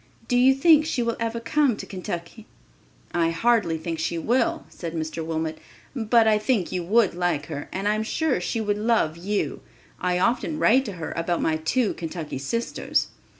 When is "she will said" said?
3.99-4.95